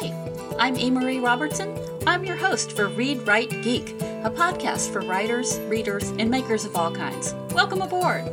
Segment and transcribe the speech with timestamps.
[0.00, 0.14] Hey,
[0.60, 0.94] I'm.
[0.94, 1.76] Marie Robertson.
[2.06, 3.90] I'm your host for Read Write Geek,
[4.22, 7.34] a podcast for writers, readers, and makers of all kinds.
[7.52, 8.24] Welcome aboard!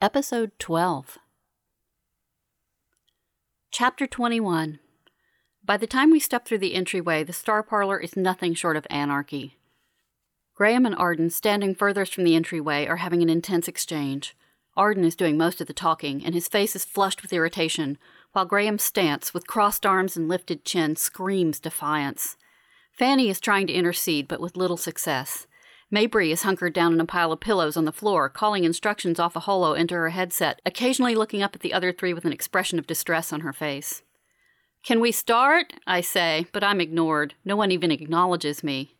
[0.00, 1.18] Episode 12
[3.72, 4.78] Chapter 21
[5.64, 8.86] By the time we step through the entryway, the Star Parlor is nothing short of
[8.88, 9.56] anarchy.
[10.56, 14.34] Graham and Arden, standing furthest from the entryway, are having an intense exchange.
[14.74, 17.98] Arden is doing most of the talking, and his face is flushed with irritation,
[18.32, 22.38] while Graham's stance, with crossed arms and lifted chin, screams defiance.
[22.90, 25.46] Fanny is trying to intercede, but with little success.
[25.90, 29.36] Mabry is hunkered down in a pile of pillows on the floor, calling instructions off
[29.36, 32.78] a holo into her headset, occasionally looking up at the other three with an expression
[32.78, 34.02] of distress on her face.
[34.82, 35.74] Can we start?
[35.86, 37.34] I say, but I'm ignored.
[37.44, 38.95] No one even acknowledges me.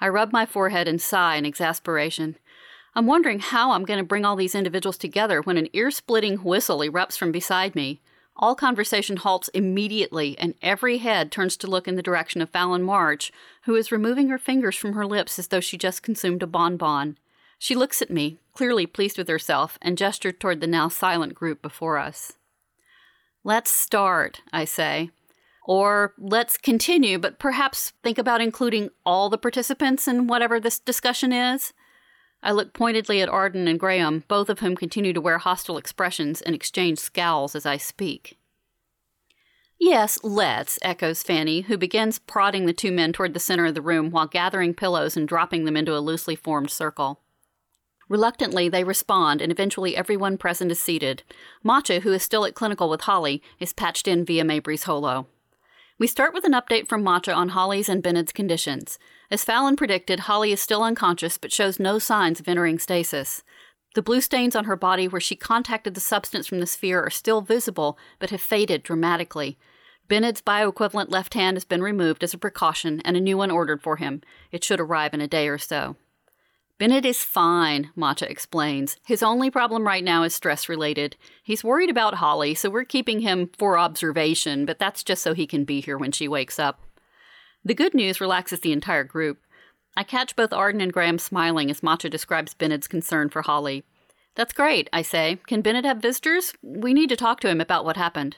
[0.00, 2.36] I rub my forehead and sigh in exasperation.
[2.94, 6.36] I'm wondering how I'm going to bring all these individuals together when an ear splitting
[6.38, 8.00] whistle erupts from beside me.
[8.36, 12.84] All conversation halts immediately, and every head turns to look in the direction of Fallon
[12.84, 13.32] March,
[13.64, 17.18] who is removing her fingers from her lips as though she just consumed a bonbon.
[17.58, 21.60] She looks at me, clearly pleased with herself, and gestured toward the now silent group
[21.60, 22.34] before us.
[23.42, 25.10] Let's start, I say.
[25.68, 31.30] Or let's continue, but perhaps think about including all the participants in whatever this discussion
[31.30, 31.74] is.
[32.42, 36.40] I look pointedly at Arden and Graham, both of whom continue to wear hostile expressions
[36.40, 38.38] and exchange scowls as I speak.
[39.78, 43.82] Yes, let's, echoes Fanny, who begins prodding the two men toward the center of the
[43.82, 47.20] room while gathering pillows and dropping them into a loosely formed circle.
[48.08, 51.24] Reluctantly, they respond, and eventually everyone present is seated.
[51.62, 55.26] Matcha, who is still at clinical with Holly, is patched in via Mabry's holo.
[56.00, 59.00] We start with an update from Matcha on Holly's and Bennett's conditions.
[59.32, 63.42] As Fallon predicted, Holly is still unconscious but shows no signs of entering stasis.
[63.96, 67.10] The blue stains on her body where she contacted the substance from the sphere are
[67.10, 69.58] still visible but have faded dramatically.
[70.06, 73.82] Bennett's bioequivalent left hand has been removed as a precaution and a new one ordered
[73.82, 74.22] for him.
[74.52, 75.96] It should arrive in a day or so.
[76.78, 78.98] Bennett is fine, Macha explains.
[79.04, 81.16] His only problem right now is stress related.
[81.42, 85.44] He's worried about Holly, so we're keeping him for observation, but that's just so he
[85.44, 86.80] can be here when she wakes up.
[87.64, 89.38] The good news relaxes the entire group.
[89.96, 93.82] I catch both Arden and Graham smiling as Macha describes Bennett's concern for Holly.
[94.36, 95.40] That's great, I say.
[95.48, 96.52] Can Bennett have visitors?
[96.62, 98.36] We need to talk to him about what happened.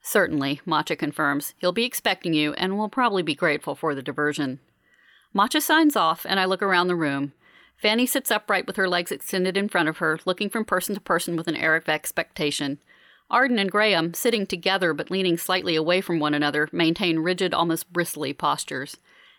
[0.00, 1.52] Certainly, Macha confirms.
[1.58, 4.60] He'll be expecting you and will probably be grateful for the diversion.
[5.34, 7.34] Macha signs off, and I look around the room.
[7.76, 11.00] Fanny sits upright with her legs extended in front of her, looking from person to
[11.00, 12.78] person with an air of expectation.
[13.30, 17.92] Arden and Graham, sitting together but leaning slightly away from one another, maintain rigid, almost
[17.92, 18.96] bristly postures.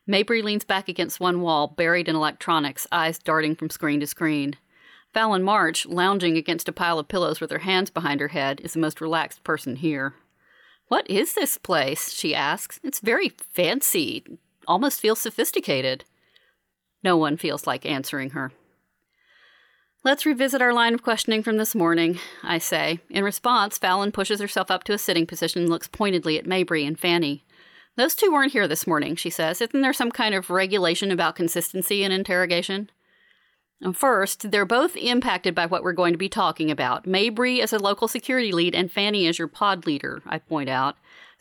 [0.08, 4.56] Mabry leans back against one wall, buried in electronics, eyes darting from screen to screen.
[5.14, 8.74] Fallon March, lounging against a pile of pillows with her hands behind her head, is
[8.74, 10.14] the most relaxed person here.
[10.88, 12.12] What is this place?
[12.12, 12.80] she asks.
[12.84, 14.24] It's very fancy,
[14.68, 16.04] almost feels sophisticated.
[17.06, 18.52] No one feels like answering her.
[20.04, 22.98] Let's revisit our line of questioning from this morning, I say.
[23.12, 26.84] In response, Fallon pushes herself up to a sitting position and looks pointedly at Mabry
[26.84, 27.46] and Fanny.
[27.96, 29.62] Those two weren't here this morning, she says.
[29.62, 32.90] Isn't there some kind of regulation about consistency in interrogation?
[33.84, 37.06] Um, first, they're both impacted by what we're going to be talking about.
[37.06, 40.96] Mabry as a local security lead and Fanny as your pod leader, I point out.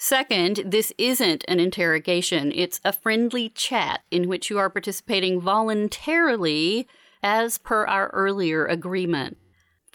[0.06, 6.86] Second, this isn't an interrogation, it's a friendly chat in which you are participating voluntarily
[7.22, 9.38] as per our earlier agreement.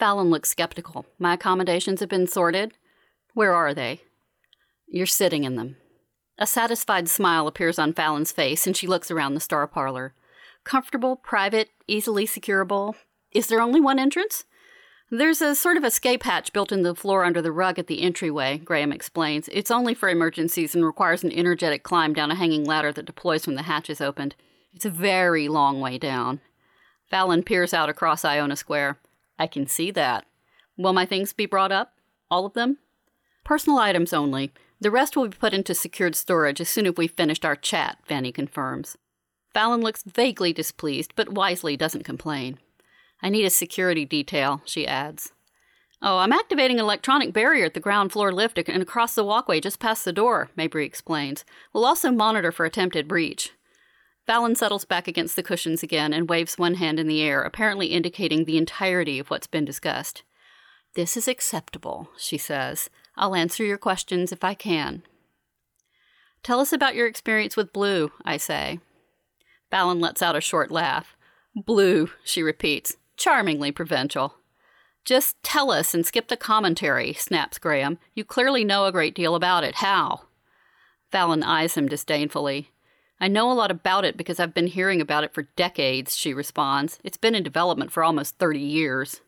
[0.00, 1.06] Fallon looks skeptical.
[1.20, 2.72] My accommodations have been sorted.
[3.34, 4.00] Where are they?
[4.88, 5.76] You're sitting in them.
[6.38, 10.14] A satisfied smile appears on Fallon's face, and she looks around the star parlor.
[10.64, 12.96] Comfortable, private, easily securable.
[13.30, 14.44] Is there only one entrance?
[15.12, 18.00] There's a sort of escape hatch built in the floor under the rug at the
[18.02, 19.48] entryway, Graham explains.
[19.48, 23.44] It's only for emergencies and requires an energetic climb down a hanging ladder that deploys
[23.44, 24.36] when the hatch is opened.
[24.72, 26.40] It's a very long way down.
[27.10, 29.00] Fallon peers out across Iona Square.
[29.36, 30.26] I can see that.
[30.76, 31.94] Will my things be brought up?
[32.30, 32.78] All of them?
[33.42, 34.52] Personal items only.
[34.80, 37.98] The rest will be put into secured storage as soon as we've finished our chat,
[38.04, 38.96] Fanny confirms.
[39.52, 42.60] Fallon looks vaguely displeased, but wisely doesn't complain.
[43.22, 45.32] I need a security detail, she adds.
[46.02, 49.60] Oh, I'm activating an electronic barrier at the ground floor lift and across the walkway
[49.60, 51.44] just past the door, Mabry explains.
[51.72, 53.52] We'll also monitor for attempted breach.
[54.26, 57.88] Fallon settles back against the cushions again and waves one hand in the air, apparently
[57.88, 60.22] indicating the entirety of what's been discussed.
[60.94, 62.88] This is acceptable, she says.
[63.16, 65.02] I'll answer your questions if I can.
[66.42, 68.80] Tell us about your experience with Blue, I say.
[69.70, 71.16] Fallon lets out a short laugh.
[71.54, 74.34] Blue, she repeats, charmingly provincial.
[75.04, 77.98] Just tell us and skip the commentary, snaps Graham.
[78.14, 79.76] You clearly know a great deal about it.
[79.76, 80.22] How?
[81.12, 82.70] Fallon eyes him disdainfully.
[83.20, 86.32] I know a lot about it because I've been hearing about it for decades, she
[86.32, 86.98] responds.
[87.04, 89.20] It's been in development for almost 30 years.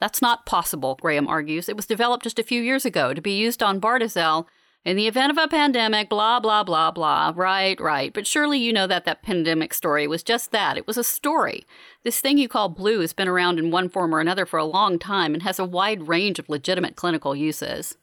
[0.00, 1.68] That's not possible, Graham argues.
[1.68, 4.46] It was developed just a few years ago to be used on Bartizel
[4.84, 7.32] in the event of a pandemic, blah, blah, blah, blah.
[7.36, 8.12] Right, right.
[8.12, 10.78] But surely you know that that pandemic story was just that.
[10.78, 11.66] It was a story.
[12.02, 14.64] This thing you call blue has been around in one form or another for a
[14.64, 17.98] long time and has a wide range of legitimate clinical uses.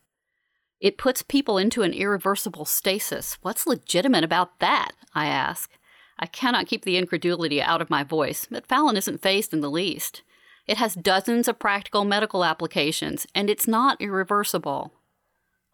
[0.79, 3.39] It puts people into an irreversible stasis.
[3.41, 4.91] What's legitimate about that?
[5.15, 5.71] I ask.
[6.19, 9.71] I cannot keep the incredulity out of my voice, but Fallon isn't fazed in the
[9.71, 10.21] least.
[10.67, 14.93] It has dozens of practical medical applications, and it's not irreversible.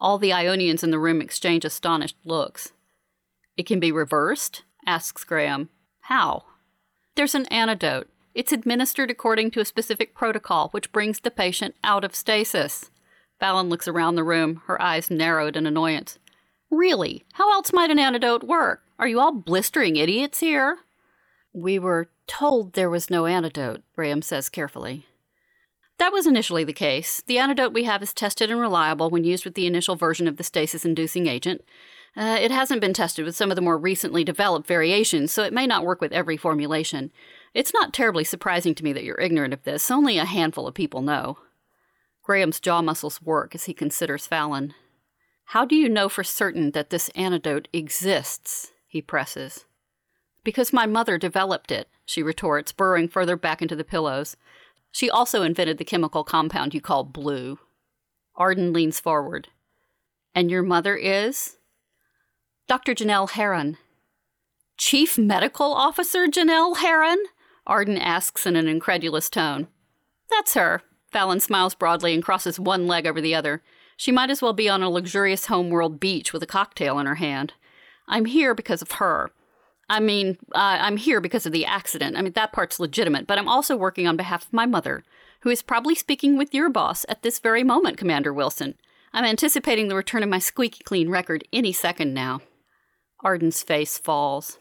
[0.03, 2.73] All the Ionians in the room exchange astonished looks.
[3.55, 4.63] It can be reversed?
[4.85, 5.69] asks Graham.
[6.01, 6.44] How?
[7.15, 8.09] There's an antidote.
[8.35, 12.91] It's administered according to a specific protocol, which brings the patient out of stasis.
[13.39, 16.19] Fallon looks around the room, her eyes narrowed in annoyance.
[16.69, 17.23] Really?
[17.33, 18.81] How else might an antidote work?
[18.99, 20.79] Are you all blistering idiots here?
[21.53, 25.06] We were told there was no antidote, Graham says carefully.
[26.00, 27.22] That was initially the case.
[27.25, 30.38] The antidote we have is tested and reliable when used with the initial version of
[30.38, 31.62] the stasis inducing agent.
[32.16, 35.54] Uh, it hasn't been tested with some of the more recently developed variations, so it
[35.54, 37.12] may not work with every formulation.
[37.54, 39.90] It's not terribly surprising to me that you're ignorant of this.
[39.90, 41.38] Only a handful of people know.
[42.22, 44.74] Graham's jaw muscles work as he considers Fallon.
[45.48, 48.72] How do you know for certain that this antidote exists?
[48.88, 49.66] he presses.
[50.44, 54.38] Because my mother developed it, she retorts, burrowing further back into the pillows.
[54.94, 57.57] She also invented the chemical compound you call blue.
[58.36, 59.50] Arden leans forward.
[60.36, 61.57] And your mother is?
[62.68, 62.94] Dr.
[62.94, 63.78] Janelle Herron.
[64.78, 67.22] Chief Medical Officer Janelle Herron?
[67.66, 69.68] Arden asks in an incredulous tone.
[70.30, 70.84] That's her.
[71.12, 73.63] Fallon smiles broadly and crosses one leg over the other.
[73.98, 77.16] She might as well be on a luxurious homeworld beach with a cocktail in her
[77.16, 77.54] hand.
[78.07, 79.31] I'm here because of her.
[79.94, 82.18] I mean, uh, I'm here because of the accident.
[82.18, 85.04] I mean, that part's legitimate, but I'm also working on behalf of my mother,
[85.42, 88.74] who is probably speaking with your boss at this very moment, Commander Wilson.
[89.13, 92.42] I'm anticipating the return of my squeaky clean record any second now.
[93.24, 94.57] Arden's face falls.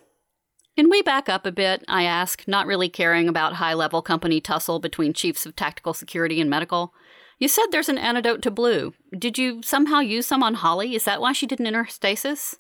[0.77, 1.83] Can we back up a bit?
[1.89, 6.43] I ask, not really caring about high level company tussle between chiefs of tactical security
[6.43, 6.93] and medical.
[7.39, 8.93] You said there's an antidote to blue.
[9.19, 10.95] Did you somehow use some on Holly?
[10.95, 12.57] Is that why she didn't enter stasis?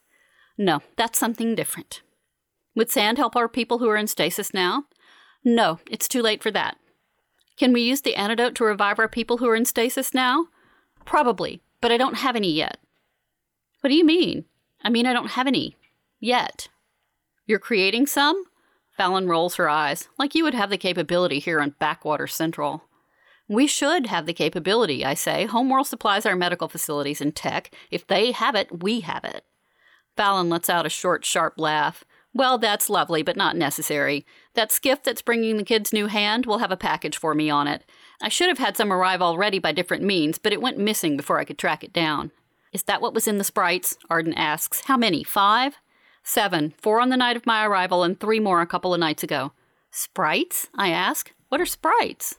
[0.56, 2.00] No, that's something different.
[2.74, 4.84] Would sand help our people who are in stasis now?
[5.44, 6.76] No, it's too late for that.
[7.56, 10.46] Can we use the antidote to revive our people who are in stasis now?
[11.04, 12.78] Probably, but I don't have any yet.
[13.80, 14.44] What do you mean?
[14.82, 15.76] I mean, I don't have any.
[16.20, 16.68] Yet.
[17.46, 18.44] You're creating some?
[18.96, 22.84] Fallon rolls her eyes, like you would have the capability here on Backwater Central.
[23.48, 25.46] We should have the capability, I say.
[25.46, 27.74] Homeworld supplies our medical facilities and tech.
[27.90, 29.44] If they have it, we have it.
[30.16, 32.04] Fallon lets out a short, sharp laugh.
[32.34, 34.24] Well, that's lovely, but not necessary.
[34.54, 37.68] That skiff that's bringing the kid's new hand will have a package for me on
[37.68, 37.84] it.
[38.22, 41.38] I should have had some arrive already by different means, but it went missing before
[41.38, 42.30] I could track it down.
[42.72, 43.98] Is that what was in the sprites?
[44.08, 44.82] Arden asks.
[44.86, 45.22] How many?
[45.24, 45.76] Five?
[46.24, 46.72] Seven.
[46.78, 49.52] Four on the night of my arrival and three more a couple of nights ago.
[49.90, 50.68] Sprites?
[50.74, 51.32] I ask.
[51.50, 52.36] What are sprites?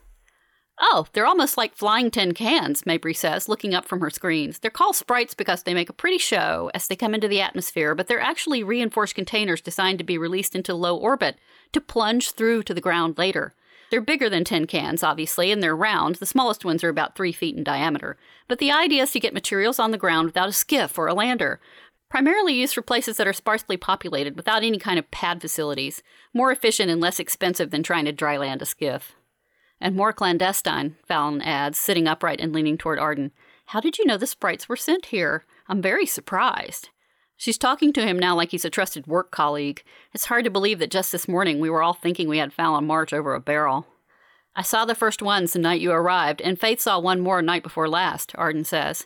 [0.80, 4.60] Oh, they're almost like flying tin cans, Mabry says, looking up from her screens.
[4.60, 7.94] They're called sprites because they make a pretty show as they come into the atmosphere,
[7.94, 11.38] but they're actually reinforced containers designed to be released into low orbit
[11.74, 13.54] to plunge through to the ground later.
[13.92, 16.16] They're bigger than tin cans, obviously, and they're round.
[16.16, 18.18] The smallest ones are about three feet in diameter.
[18.48, 21.14] But the idea is to get materials on the ground without a skiff or a
[21.14, 21.60] lander.
[22.10, 26.02] Primarily used for places that are sparsely populated without any kind of pad facilities.
[26.34, 29.16] More efficient and less expensive than trying to dry land a skiff.
[29.84, 33.34] And more clandestine, Fallon adds, sitting upright and leaning toward Arden.
[33.66, 35.44] How did you know the sprites were sent here?
[35.68, 36.88] I'm very surprised.
[37.36, 39.84] She's talking to him now like he's a trusted work colleague.
[40.14, 42.86] It's hard to believe that just this morning we were all thinking we had Fallon
[42.86, 43.86] march over a barrel.
[44.56, 47.62] I saw the first ones the night you arrived, and Faith saw one more night
[47.62, 49.06] before last, Arden says.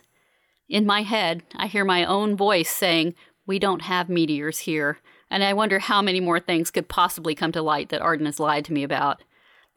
[0.68, 3.16] In my head, I hear my own voice saying,
[3.48, 7.50] We don't have meteors here, and I wonder how many more things could possibly come
[7.50, 9.24] to light that Arden has lied to me about.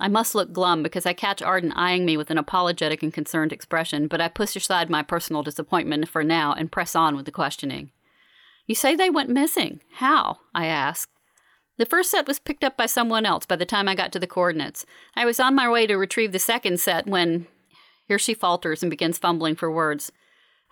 [0.02, 3.54] I must look glum because I catch Arden eyeing me with an apologetic and concerned
[3.54, 7.32] expression, but I push aside my personal disappointment for now and press on with the
[7.32, 7.92] questioning.
[8.66, 9.82] You say they went missing.
[9.94, 10.40] How?
[10.56, 11.08] I ask.
[11.78, 14.20] The first set was picked up by someone else by the time I got to
[14.20, 14.88] the coordinates.
[15.16, 17.46] I was on my way to retrieve the second set when.
[18.08, 20.12] Here she falters and begins fumbling for words.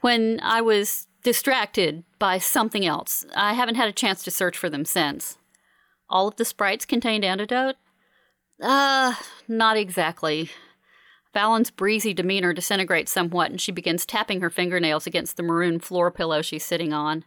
[0.01, 3.25] When I was distracted by something else.
[3.35, 5.37] I haven't had a chance to search for them since.
[6.09, 7.75] All of the sprites contained antidote?
[8.61, 9.15] Uh,
[9.47, 10.49] not exactly.
[11.33, 16.11] Fallon's breezy demeanor disintegrates somewhat and she begins tapping her fingernails against the maroon floor
[16.11, 17.23] pillow she's sitting on.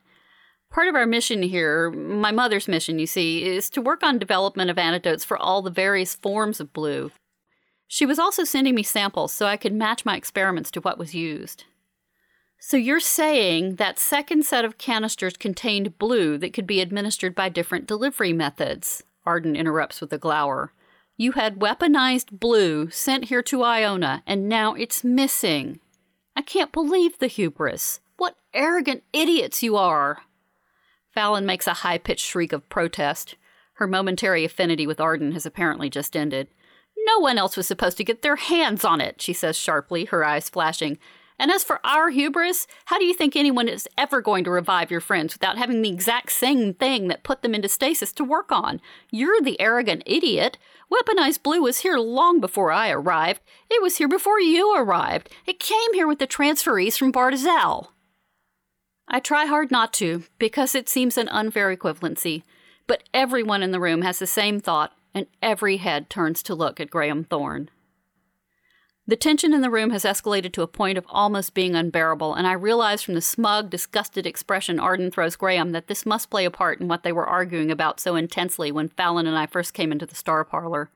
[0.71, 4.71] Part of our mission here, my mother's mission, you see, is to work on development
[4.71, 7.13] of antidotes for all the various forms of blue.
[7.87, 11.15] She was also sending me samples so I could match my experiments to what was
[11.15, 11.65] used.
[12.59, 17.51] So you're saying that second set of canisters contained blue that could be administered by
[17.51, 19.03] different delivery methods?
[19.27, 20.73] Arden interrupts with a glower.
[21.23, 25.79] You had weaponized blue sent here to Iona, and now it's missing.
[26.35, 28.01] I can't believe the hubris.
[28.17, 30.23] What arrogant idiots you are!
[31.15, 33.37] Fallon makes a high pitched shriek of protest.
[33.75, 36.49] Her momentary affinity with Arden has apparently just ended.
[37.07, 40.25] No one else was supposed to get their hands on it, she says sharply, her
[40.25, 40.99] eyes flashing.
[41.39, 44.91] And as for our hubris, how do you think anyone is ever going to revive
[44.91, 48.53] your friends without having the exact same thing that put them into stasis to work
[48.53, 48.81] on?
[49.11, 50.59] You're the arrogant idiot.
[50.91, 53.41] Weaponized blue was here long before I arrived.
[53.71, 55.31] It was here before you arrived.
[55.47, 57.89] It came here with the transferees from Bartizel.
[59.09, 62.45] I try hard not to, because it seems an unfair equivalency,
[62.87, 66.79] but everyone in the room has the same thought, and every head turns to look
[66.79, 67.69] at Graham Thorne.
[69.05, 72.47] The tension in the room has escalated to a point of almost being unbearable, and
[72.47, 76.53] I realize from the smug, disgusted expression Arden throws Graham that this must play a
[76.53, 79.91] part in what they were arguing about so intensely when Fallon and I first came
[79.91, 80.89] into the Star Parlor.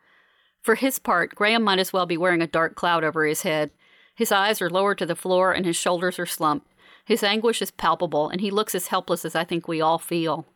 [0.62, 3.70] For his part, Graham might as well be wearing a dark cloud over his head.
[4.14, 6.72] His eyes are lowered to the floor and his shoulders are slumped.
[7.04, 10.46] His anguish is palpable, and he looks as helpless as I think we all feel.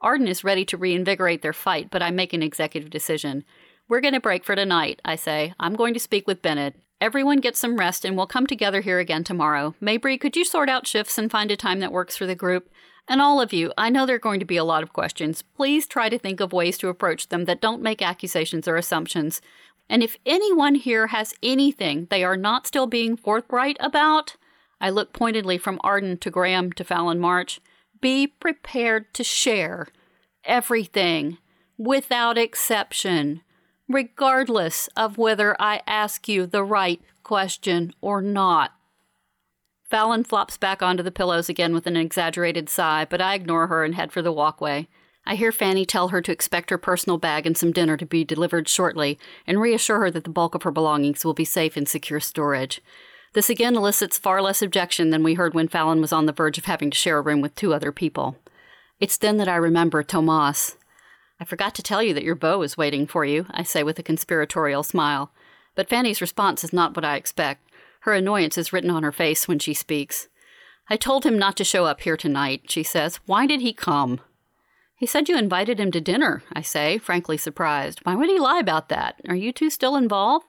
[0.00, 3.44] Arden is ready to reinvigorate their fight, but I make an executive decision.
[3.88, 5.54] We're going to break for tonight, I say.
[5.58, 6.74] I'm going to speak with Bennett.
[7.00, 9.74] Everyone get some rest and we'll come together here again tomorrow.
[9.80, 12.68] Mabry, could you sort out shifts and find a time that works for the group?
[13.06, 15.42] And all of you, I know there are going to be a lot of questions.
[15.42, 19.40] Please try to think of ways to approach them that don't make accusations or assumptions.
[19.88, 24.34] And if anyone here has anything they are not still being forthright about,
[24.80, 27.60] I look pointedly from Arden to Graham to Fallon March,
[28.00, 29.86] be prepared to share
[30.44, 31.38] everything
[31.78, 33.42] without exception
[33.88, 38.72] regardless of whether I ask you the right question or not.
[39.90, 43.84] Fallon flops back onto the pillows again with an exaggerated sigh, but I ignore her
[43.84, 44.86] and head for the walkway.
[45.24, 48.24] I hear Fanny tell her to expect her personal bag and some dinner to be
[48.24, 51.86] delivered shortly, and reassure her that the bulk of her belongings will be safe in
[51.86, 52.82] secure storage.
[53.32, 56.58] This again elicits far less objection than we heard when Fallon was on the verge
[56.58, 58.36] of having to share a room with two other people.
[59.00, 60.76] It's then that I remember Tomas.
[61.40, 63.98] I forgot to tell you that your beau is waiting for you, I say with
[63.98, 65.30] a conspiratorial smile.
[65.74, 67.70] But Fanny's response is not what I expect.
[68.00, 70.28] Her annoyance is written on her face when she speaks.
[70.90, 73.20] I told him not to show up here tonight, she says.
[73.26, 74.20] Why did he come?
[74.96, 78.00] He said you invited him to dinner, I say, frankly surprised.
[78.02, 79.20] Why would he lie about that?
[79.28, 80.46] Are you two still involved?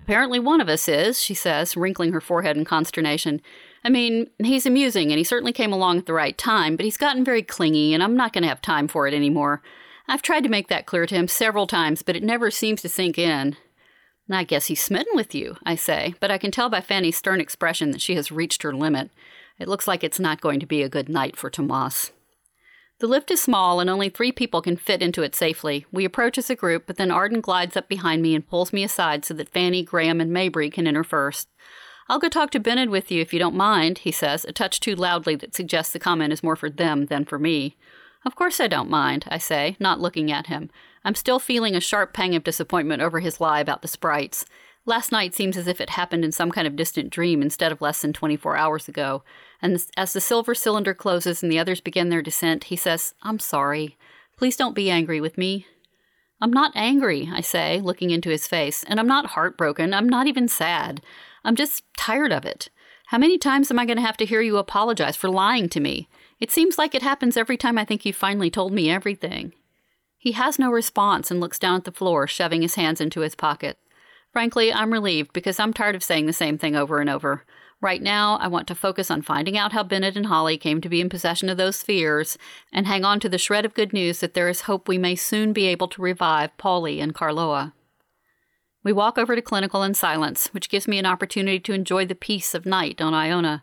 [0.00, 3.40] Apparently one of us is, she says, wrinkling her forehead in consternation.
[3.82, 6.96] I mean, he's amusing and he certainly came along at the right time, but he's
[6.96, 9.62] gotten very clingy and I'm not going to have time for it anymore.
[10.08, 12.88] I've tried to make that clear to him several times, but it never seems to
[12.88, 13.56] sink in.
[14.30, 17.40] I guess he's smitten with you, I say, but I can tell by Fanny's stern
[17.40, 19.10] expression that she has reached her limit.
[19.58, 22.12] It looks like it's not going to be a good night for Tomas.
[23.00, 25.86] The lift is small and only three people can fit into it safely.
[25.90, 28.84] We approach as a group, but then Arden glides up behind me and pulls me
[28.84, 31.48] aside so that Fanny, Graham, and Mabry can enter first.
[32.08, 34.80] I'll go talk to Bennett with you if you don't mind, he says, a touch
[34.80, 37.76] too loudly that suggests the comment is more for them than for me.
[38.24, 40.70] Of course I don't mind, I say, not looking at him.
[41.04, 44.44] I'm still feeling a sharp pang of disappointment over his lie about the sprites.
[44.84, 47.80] Last night seems as if it happened in some kind of distant dream instead of
[47.80, 49.22] less than 24 hours ago.
[49.60, 53.38] And as the silver cylinder closes and the others begin their descent, he says, I'm
[53.38, 53.96] sorry.
[54.36, 55.66] Please don't be angry with me.
[56.40, 59.94] I'm not angry, I say, looking into his face, and I'm not heartbroken.
[59.94, 61.00] I'm not even sad.
[61.44, 62.68] I'm just tired of it.
[63.06, 65.80] How many times am I going to have to hear you apologize for lying to
[65.80, 66.08] me?
[66.42, 69.52] It seems like it happens every time I think you've finally told me everything.
[70.18, 73.36] He has no response and looks down at the floor, shoving his hands into his
[73.36, 73.78] pocket.
[74.32, 77.44] Frankly, I'm relieved because I'm tired of saying the same thing over and over.
[77.80, 80.88] Right now, I want to focus on finding out how Bennett and Holly came to
[80.88, 82.36] be in possession of those spheres
[82.72, 85.14] and hang on to the shred of good news that there is hope we may
[85.14, 87.72] soon be able to revive Polly and Carloa.
[88.82, 92.16] We walk over to clinical in silence, which gives me an opportunity to enjoy the
[92.16, 93.62] peace of night on Iona.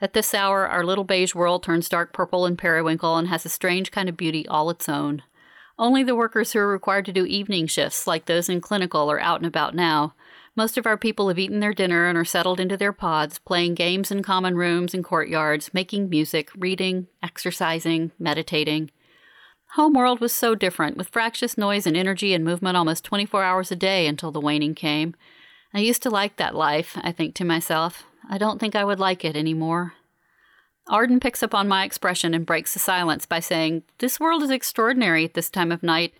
[0.00, 3.48] At this hour, our little beige world turns dark purple and periwinkle and has a
[3.48, 5.22] strange kind of beauty all its own.
[5.76, 9.20] Only the workers who are required to do evening shifts, like those in clinical, are
[9.20, 10.14] out and about now.
[10.56, 13.74] Most of our people have eaten their dinner and are settled into their pods, playing
[13.74, 18.90] games in common rooms and courtyards, making music, reading, exercising, meditating.
[19.72, 23.76] Homeworld was so different, with fractious noise and energy and movement almost 24 hours a
[23.76, 25.14] day until the waning came.
[25.74, 28.04] I used to like that life, I think to myself.
[28.28, 29.94] I don't think I would like it anymore.
[30.88, 34.50] Arden picks up on my expression and breaks the silence by saying, This world is
[34.50, 36.14] extraordinary at this time of night.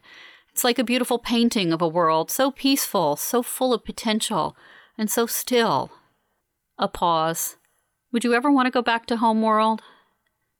[0.50, 4.56] It's like a beautiful painting of a world, so peaceful, so full of potential,
[4.96, 5.92] and so still.
[6.78, 7.56] A pause.
[8.12, 9.82] Would you ever want to go back to Homeworld?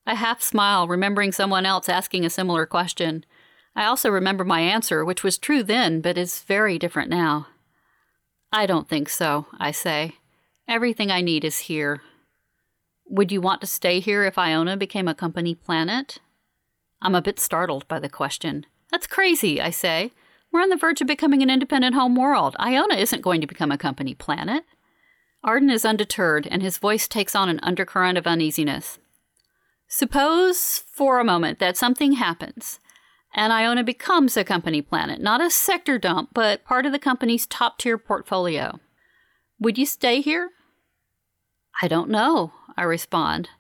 [0.07, 3.25] I half smile, remembering someone else asking a similar question.
[3.77, 7.49] I also remember my answer, which was true then, but is very different now.
[8.51, 10.15] I don't think so, I say.
[10.69, 12.03] Everything I need is here.
[13.07, 16.19] Would you want to stay here if Iona became a company planet?
[17.01, 18.67] I'm a bit startled by the question.
[18.91, 20.13] That's crazy, I say.
[20.53, 22.55] We're on the verge of becoming an independent home world.
[22.61, 24.65] Iona isn't going to become a company planet.
[25.43, 28.99] Arden is undeterred, and his voice takes on an undercurrent of uneasiness.
[29.87, 32.79] Suppose for a moment that something happens,
[33.35, 37.47] and Iona becomes a company planet, not a sector dump, but part of the company's
[37.47, 38.81] top tier portfolio.
[39.61, 40.51] Would you stay here?
[41.81, 43.51] I don't know, I respond.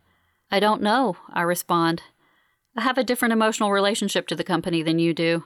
[0.50, 2.02] I don't know, I respond.
[2.76, 5.44] I have a different emotional relationship to the company than you do.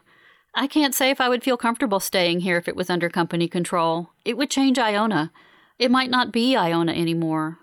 [0.55, 3.49] I can't say if I would feel comfortable staying here if it was under company
[3.49, 4.11] control.
[4.25, 5.33] It would change Iona.
[5.79, 7.59] It might not be Iona anymore.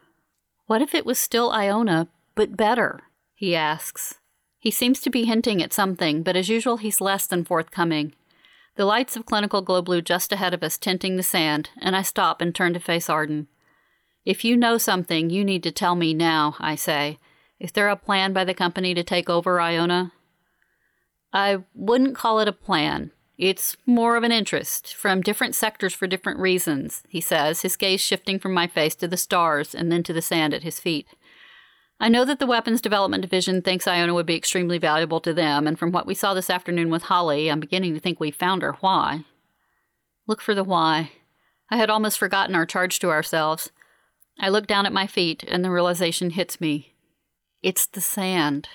[0.66, 3.02] What if it was still Iona, but better?
[3.36, 4.16] He asks.
[4.60, 8.14] He seems to be hinting at something, but as usual, he's less than forthcoming.
[8.76, 12.02] The lights of clinical glow blue just ahead of us tinting the sand, and I
[12.02, 13.48] stop and turn to face Arden.
[14.30, 17.18] If you know something, you need to tell me now, I say.
[17.60, 20.12] Is there a plan by the company to take over Iona?
[21.34, 23.10] I wouldn't call it a plan.
[23.40, 28.02] It's more of an interest, from different sectors for different reasons, he says, his gaze
[28.02, 31.08] shifting from my face to the stars and then to the sand at his feet.
[32.00, 35.66] I know that the Weapons Development Division thinks Iona would be extremely valuable to them,
[35.66, 38.62] and from what we saw this afternoon with Holly, I'm beginning to think we found
[38.62, 39.26] her why.
[40.28, 41.14] Look for the why.
[41.72, 43.72] I had almost forgotten our charge to ourselves.
[44.40, 46.94] I look down at my feet, and the realization hits me.
[47.62, 48.70] It's the sand.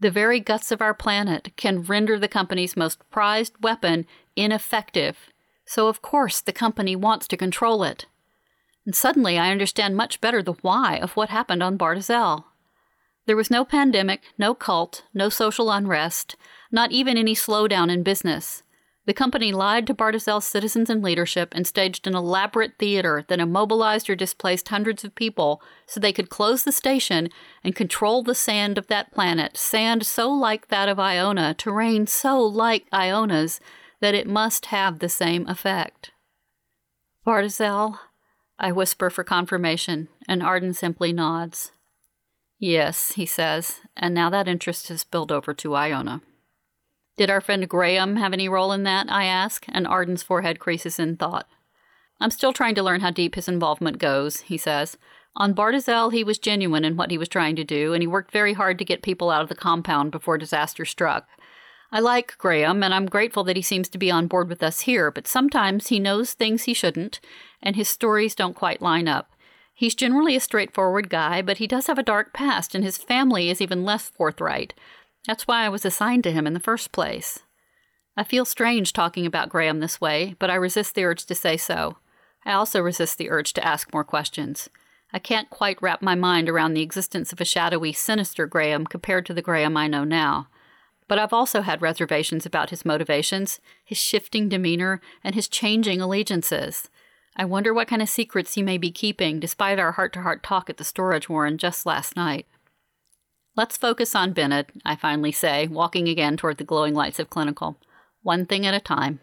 [0.00, 5.16] The very guts of our planet can render the company's most prized weapon ineffective,
[5.66, 8.06] so of course the company wants to control it.
[8.86, 12.44] And suddenly I understand much better the why of what happened on Bartizel.
[13.26, 16.36] There was no pandemic, no cult, no social unrest,
[16.70, 18.62] not even any slowdown in business.
[19.08, 24.10] The company lied to Bartizel's citizens and leadership and staged an elaborate theater that immobilized
[24.10, 27.30] or displaced hundreds of people so they could close the station
[27.64, 32.38] and control the sand of that planet, sand so like that of Iona, terrain so
[32.38, 33.60] like Iona's,
[34.00, 36.10] that it must have the same effect.
[37.26, 37.98] Bartizel,
[38.58, 41.72] I whisper for confirmation, and Arden simply nods.
[42.58, 46.20] Yes, he says, and now that interest has spilled over to Iona.
[47.18, 49.10] Did our friend Graham have any role in that?
[49.10, 51.48] I ask, and Arden's forehead creases in thought.
[52.20, 54.96] I'm still trying to learn how deep his involvement goes, he says.
[55.34, 58.30] On Bartizel, he was genuine in what he was trying to do, and he worked
[58.30, 61.26] very hard to get people out of the compound before disaster struck.
[61.90, 64.80] I like Graham, and I'm grateful that he seems to be on board with us
[64.80, 67.18] here, but sometimes he knows things he shouldn't,
[67.60, 69.32] and his stories don't quite line up.
[69.74, 73.50] He's generally a straightforward guy, but he does have a dark past, and his family
[73.50, 74.74] is even less forthright.
[75.26, 77.40] That's why I was assigned to him in the first place.
[78.16, 81.56] I feel strange talking about Graham this way, but I resist the urge to say
[81.56, 81.98] so.
[82.44, 84.68] I also resist the urge to ask more questions.
[85.12, 89.24] I can't quite wrap my mind around the existence of a shadowy, sinister Graham compared
[89.26, 90.48] to the Graham I know now.
[91.06, 96.90] But I've also had reservations about his motivations, his shifting demeanor, and his changing allegiances.
[97.36, 100.42] I wonder what kind of secrets he may be keeping, despite our heart to heart
[100.42, 102.46] talk at the storage warren just last night.
[103.58, 107.76] Let's focus on Bennett, I finally say, walking again toward the glowing lights of clinical.
[108.22, 109.18] One thing at a time.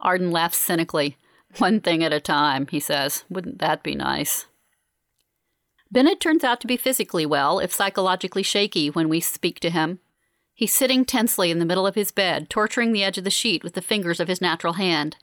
[0.00, 1.18] Arden laughs cynically.
[1.58, 3.24] One thing at a time, he says.
[3.28, 4.46] Wouldn't that be nice?
[5.92, 9.98] Bennett turns out to be physically well, if psychologically shaky, when we speak to him.
[10.54, 13.62] He's sitting tensely in the middle of his bed, torturing the edge of the sheet
[13.62, 15.16] with the fingers of his natural hand.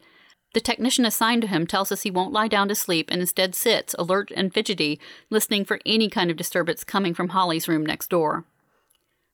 [0.53, 3.53] The technician assigned to him tells us he won't lie down to sleep and instead
[3.53, 8.09] sits, alert and fidgety, listening for any kind of disturbance coming from Holly's room next
[8.09, 8.45] door.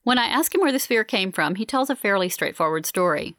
[0.04, 3.36] When I ask him where the sphere came from, he tells a fairly straightforward story.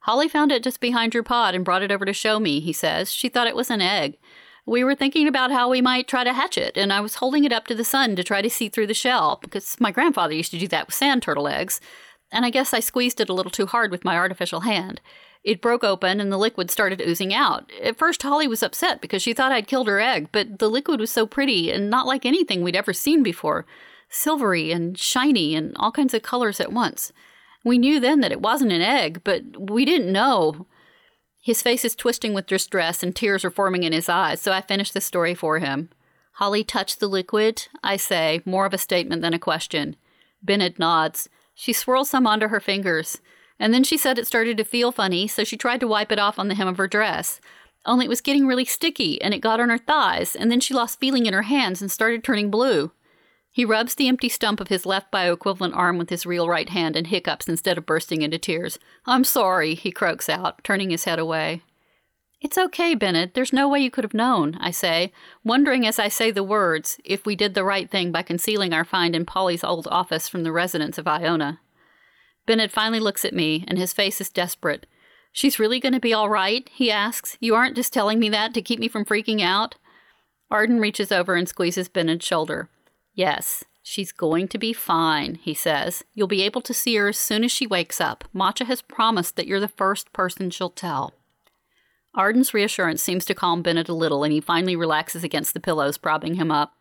[0.00, 2.72] Holly found it just behind your pod and brought it over to show me, he
[2.72, 3.12] says.
[3.12, 4.16] She thought it was an egg.
[4.64, 7.44] We were thinking about how we might try to hatch it, and I was holding
[7.44, 10.34] it up to the sun to try to see through the shell, because my grandfather
[10.34, 11.80] used to do that with sand turtle eggs,
[12.32, 15.00] and I guess I squeezed it a little too hard with my artificial hand.
[15.46, 17.70] It broke open and the liquid started oozing out.
[17.80, 20.98] At first, Holly was upset because she thought I'd killed her egg, but the liquid
[20.98, 23.64] was so pretty and not like anything we'd ever seen before
[24.08, 27.12] silvery and shiny and all kinds of colors at once.
[27.64, 30.66] We knew then that it wasn't an egg, but we didn't know.
[31.40, 34.62] His face is twisting with distress and tears are forming in his eyes, so I
[34.62, 35.90] finish the story for him.
[36.34, 39.94] Holly touched the liquid, I say, more of a statement than a question.
[40.42, 41.28] Bennett nods.
[41.54, 43.20] She swirls some onto her fingers.
[43.58, 46.18] And then she said it started to feel funny, so she tried to wipe it
[46.18, 47.40] off on the hem of her dress.
[47.84, 50.74] Only it was getting really sticky, and it got on her thighs, and then she
[50.74, 52.90] lost feeling in her hands and started turning blue.
[53.52, 56.94] He rubs the empty stump of his left bioequivalent arm with his real right hand
[56.94, 58.78] and hiccups instead of bursting into tears.
[59.06, 61.62] I'm sorry, he croaks out, turning his head away.
[62.42, 63.32] It's okay, Bennett.
[63.32, 65.10] There's no way you could have known, I say,
[65.42, 68.84] wondering as I say the words if we did the right thing by concealing our
[68.84, 71.60] find in Polly's old office from the residents of Iona.
[72.46, 74.86] Bennett finally looks at me, and his face is desperate.
[75.32, 76.68] She's really going to be all right?
[76.72, 77.36] He asks.
[77.40, 79.74] You aren't just telling me that to keep me from freaking out?
[80.50, 82.70] Arden reaches over and squeezes Bennett's shoulder.
[83.14, 86.04] Yes, she's going to be fine, he says.
[86.14, 88.24] You'll be able to see her as soon as she wakes up.
[88.34, 91.12] Matcha has promised that you're the first person she'll tell.
[92.14, 95.98] Arden's reassurance seems to calm Bennett a little, and he finally relaxes against the pillows,
[95.98, 96.72] propping him up.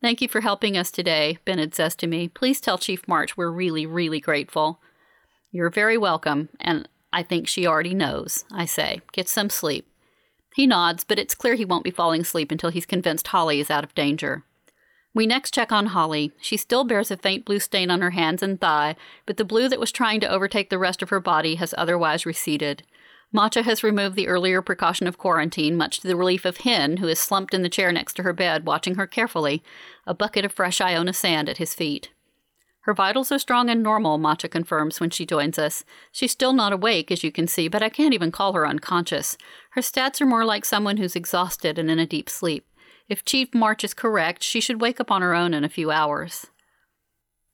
[0.00, 2.28] Thank you for helping us today, Bennett says to me.
[2.28, 4.80] Please tell Chief March we're really, really grateful.
[5.52, 9.00] You're very welcome, and I think she already knows, I say.
[9.12, 9.86] Get some sleep.
[10.54, 13.70] He nods, but it's clear he won't be falling asleep until he's convinced Holly is
[13.70, 14.44] out of danger.
[15.12, 16.32] We next check on Holly.
[16.40, 18.94] She still bears a faint blue stain on her hands and thigh,
[19.26, 22.24] but the blue that was trying to overtake the rest of her body has otherwise
[22.24, 22.84] receded.
[23.32, 27.08] Macha has removed the earlier precaution of quarantine, much to the relief of Hen, who
[27.08, 29.64] is slumped in the chair next to her bed, watching her carefully,
[30.06, 32.10] a bucket of fresh Iona sand at his feet.
[32.82, 35.84] Her vitals are strong and normal, Macha confirms when she joins us.
[36.12, 39.36] She's still not awake, as you can see, but I can't even call her unconscious.
[39.72, 42.66] Her stats are more like someone who's exhausted and in a deep sleep.
[43.08, 45.90] If Chief March is correct, she should wake up on her own in a few
[45.90, 46.46] hours.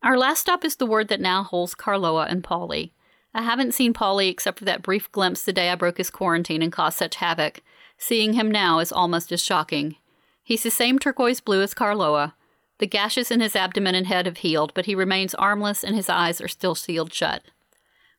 [0.03, 2.93] Our last stop is the ward that now holds Carloa and Polly.
[3.35, 6.63] I haven't seen Polly except for that brief glimpse the day I broke his quarantine
[6.63, 7.63] and caused such havoc.
[7.99, 9.97] Seeing him now is almost as shocking.
[10.45, 12.35] He's the same turquoise blue as Carloa,
[12.79, 16.09] the gashes in his abdomen and head have healed, but he remains armless and his
[16.09, 17.43] eyes are still sealed shut.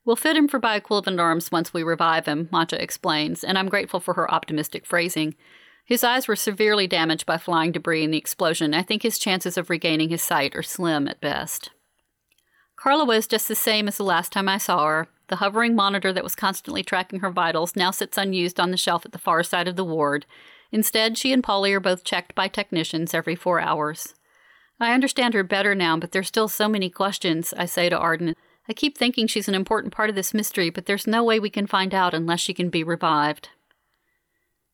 [0.04, 4.00] We'll fit him for bioequivalent arms once we revive him, Matcha explains, and I'm grateful
[4.00, 5.36] for her optimistic phrasing.
[5.84, 8.74] His eyes were severely damaged by flying debris in the explosion.
[8.74, 11.72] I think his chances of regaining his sight are slim at best.
[12.78, 15.08] Carla was just the same as the last time I saw her.
[15.28, 19.06] The hovering monitor that was constantly tracking her vitals now sits unused on the shelf
[19.06, 20.26] at the far side of the ward.
[20.72, 24.14] Instead, she and Polly are both checked by technicians every four hours.
[24.80, 28.36] I understand her better now, but there's still so many questions, I say to Arden.
[28.70, 31.50] I keep thinking she's an important part of this mystery, but there's no way we
[31.50, 33.50] can find out unless she can be revived.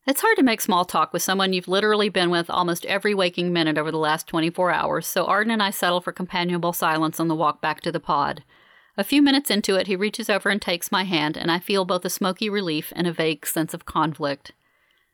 [0.06, 3.54] It's hard to make small talk with someone you've literally been with almost every waking
[3.54, 7.30] minute over the last 24 hours, so Arden and I settle for companionable silence on
[7.30, 8.44] the walk back to the pod.
[8.98, 11.86] A few minutes into it, he reaches over and takes my hand, and I feel
[11.86, 14.52] both a smoky relief and a vague sense of conflict.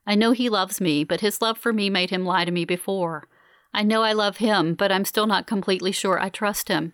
[0.08, 2.66] I know he loves me, but his love for me made him lie to me
[2.66, 3.28] before.
[3.74, 6.94] I know I love him, but I'm still not completely sure I trust him.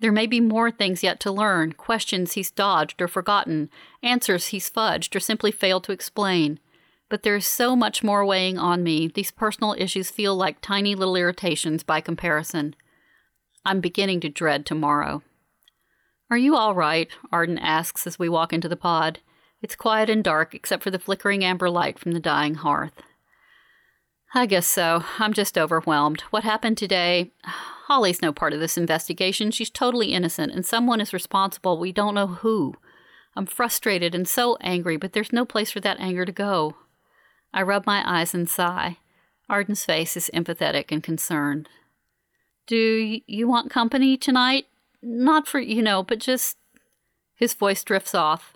[0.00, 3.68] There may be more things yet to learn, questions he's dodged or forgotten,
[4.02, 6.58] answers he's fudged or simply failed to explain.
[7.10, 10.94] But there is so much more weighing on me, these personal issues feel like tiny
[10.94, 12.74] little irritations by comparison.
[13.64, 15.22] I'm beginning to dread tomorrow.
[16.30, 17.10] Are you all right?
[17.32, 19.18] Arden asks as we walk into the pod.
[19.60, 23.02] It's quiet and dark except for the flickering amber light from the dying hearth.
[24.32, 25.04] I guess so.
[25.18, 26.20] I'm just overwhelmed.
[26.30, 27.32] What happened today?
[27.44, 29.50] Holly's no part of this investigation.
[29.50, 31.78] She's totally innocent, and someone is responsible.
[31.78, 32.74] We don't know who.
[33.34, 36.76] I'm frustrated and so angry, but there's no place for that anger to go.
[37.52, 38.98] I rub my eyes and sigh.
[39.48, 41.68] Arden's face is empathetic and concerned.
[42.68, 44.66] Do you want company tonight?
[45.02, 46.56] Not for, you know, but just.
[47.34, 48.54] His voice drifts off.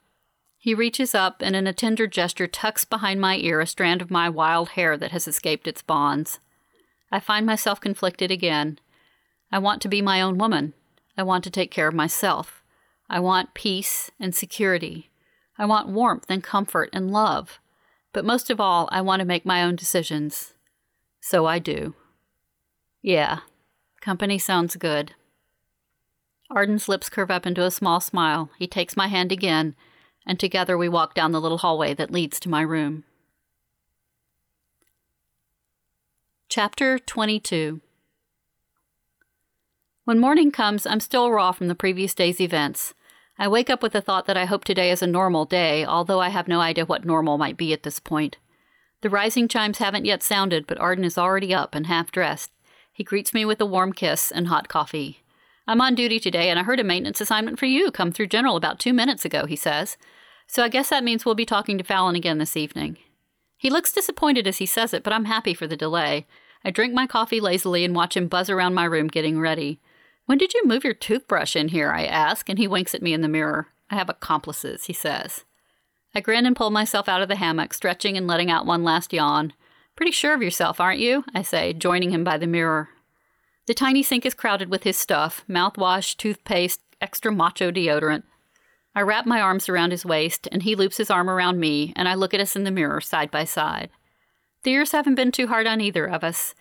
[0.64, 4.10] He reaches up and, in a tender gesture, tucks behind my ear a strand of
[4.10, 6.40] my wild hair that has escaped its bonds.
[7.12, 8.78] I find myself conflicted again.
[9.52, 10.72] I want to be my own woman.
[11.18, 12.64] I want to take care of myself.
[13.10, 15.10] I want peace and security.
[15.58, 17.60] I want warmth and comfort and love.
[18.14, 20.54] But most of all, I want to make my own decisions.
[21.20, 21.94] So I do.
[23.02, 23.40] Yeah,
[24.00, 25.12] company sounds good.
[26.50, 28.48] Arden's lips curve up into a small smile.
[28.58, 29.76] He takes my hand again
[30.26, 33.04] and together we walk down the little hallway that leads to my room.
[36.48, 37.80] Chapter 22
[40.04, 42.94] When morning comes, I'm still raw from the previous day's events.
[43.38, 46.20] I wake up with the thought that I hope today is a normal day, although
[46.20, 48.36] I have no idea what normal might be at this point.
[49.00, 52.52] The rising chimes haven't yet sounded, but Arden is already up and half dressed.
[52.92, 55.23] He greets me with a warm kiss and hot coffee.
[55.66, 58.56] I'm on duty today and I heard a maintenance assignment for you come through General
[58.56, 59.96] about two minutes ago, he says.
[60.46, 62.98] So I guess that means we'll be talking to Fallon again this evening.
[63.56, 66.26] He looks disappointed as he says it, but I'm happy for the delay.
[66.64, 69.80] I drink my coffee lazily and watch him buzz around my room getting ready.
[70.26, 71.92] When did you move your toothbrush in here?
[71.92, 73.68] I ask, and he winks at me in the mirror.
[73.90, 75.44] I have accomplices, he says.
[76.14, 79.12] I grin and pull myself out of the hammock, stretching and letting out one last
[79.12, 79.52] yawn.
[79.96, 81.24] Pretty sure of yourself, aren't you?
[81.34, 82.88] I say, joining him by the mirror.
[83.66, 88.24] The tiny sink is crowded with his stuff mouthwash, toothpaste, extra macho deodorant.
[88.94, 92.08] I wrap my arms around his waist, and he loops his arm around me, and
[92.08, 93.90] I look at us in the mirror side by side.
[94.62, 96.54] The years haven't been too hard on either of us.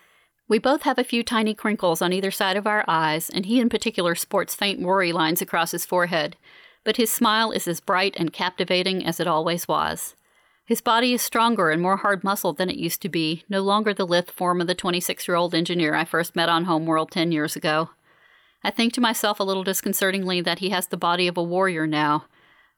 [0.47, 3.59] We both have a few tiny crinkles on either side of our eyes, and he
[3.59, 6.37] in particular sports faint worry lines across his forehead,
[6.83, 10.15] but his smile is as bright and captivating as it always was.
[10.65, 13.93] His body is stronger and more hard muscled than it used to be, no longer
[13.93, 17.31] the lithe form of the 26 year old engineer I first met on Homeworld 10
[17.33, 17.89] years ago.
[18.63, 21.85] I think to myself a little disconcertingly that he has the body of a warrior
[21.85, 22.25] now,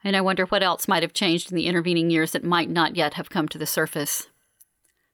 [0.03, 2.95] and I wonder what else might have changed in the intervening years that might not
[2.95, 4.29] yet have come to the surface.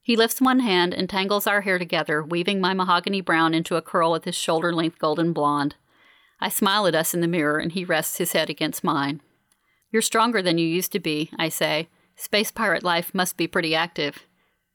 [0.01, 3.81] He lifts one hand and tangles our hair together, weaving my mahogany brown into a
[3.81, 5.75] curl with his shoulder length golden blonde.
[6.39, 9.21] I smile at us in the mirror, and he rests his head against mine.
[9.91, 11.89] You're stronger than you used to be, I say.
[12.21, 14.27] Space pirate life must be pretty active.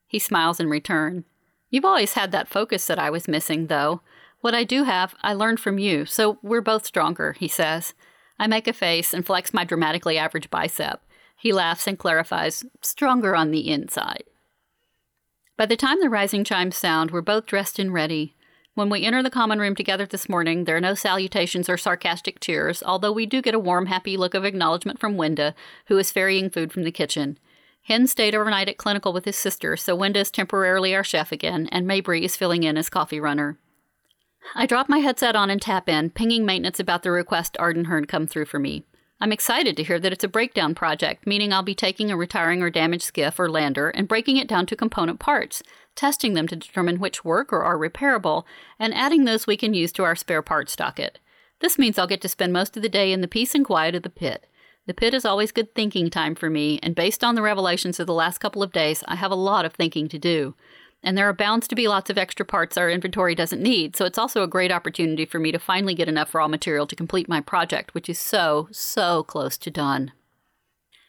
[0.09, 1.25] He smiles in return.
[1.71, 4.01] You've always had that focus that I was missing, though.
[4.41, 7.95] What I do have, I learned from you, so we're both stronger, he says.
[8.37, 11.01] I make a face and flex my dramatically average bicep.
[11.39, 14.25] He laughs and clarifies, stronger on the inside.
[15.57, 18.35] By the time the rising chimes sound, we're both dressed and ready.
[18.77, 22.41] When we enter the common room together this morning, there are no salutations or sarcastic
[22.41, 25.55] cheers, although we do get a warm, happy look of acknowledgement from Wenda,
[25.87, 27.39] who is ferrying food from the kitchen.
[27.85, 31.71] Hen stayed overnight at clinical with his sister, so Wenda is temporarily our chef again,
[31.73, 33.57] and Mabry is filling in as coffee runner.
[34.55, 38.05] I drop my headset on and tap in, pinging maintenance about the request Arden Hearn
[38.05, 38.85] come through for me.
[39.19, 42.63] I'm excited to hear that it's a breakdown project, meaning I'll be taking a retiring
[42.63, 45.63] or damaged skiff or lander and breaking it down to component parts,
[45.97, 48.45] testing them to determine which work or are repairable,
[48.79, 51.19] and adding those we can use to our spare parts docket.
[51.61, 53.95] This means I'll get to spend most of the day in the peace and quiet
[53.95, 54.47] of the pit.
[54.87, 58.07] The pit is always good thinking time for me, and based on the revelations of
[58.07, 60.55] the last couple of days, I have a lot of thinking to do.
[61.03, 64.05] And there are bounds to be lots of extra parts our inventory doesn't need, so
[64.05, 67.29] it's also a great opportunity for me to finally get enough raw material to complete
[67.29, 70.13] my project, which is so, so close to done.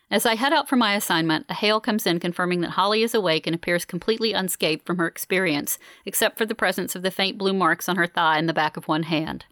[0.09, 3.13] As I head out for my assignment, a hail comes in confirming that Holly is
[3.13, 7.37] awake and appears completely unscathed from her experience, except for the presence of the faint
[7.37, 9.43] blue marks on her thigh and the back of one hand.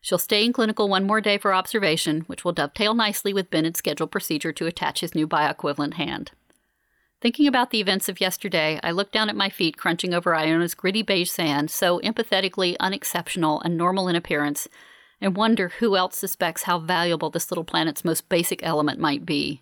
[0.00, 3.78] She'll stay in clinical one more day for observation, which will dovetail nicely with Bennett's
[3.78, 6.32] scheduled procedure to attach his new bioequivalent hand.
[7.20, 10.74] Thinking about the events of yesterday, I look down at my feet crunching over Iona's
[10.74, 14.66] gritty beige sand, so empathetically unexceptional and normal in appearance,
[15.20, 19.60] and wonder who else suspects how valuable this little planet's most basic element might be.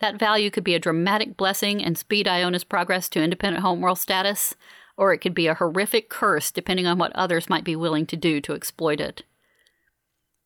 [0.00, 4.54] That value could be a dramatic blessing and speed Iona's progress to independent homeworld status,
[4.96, 8.16] or it could be a horrific curse depending on what others might be willing to
[8.16, 9.24] do to exploit it.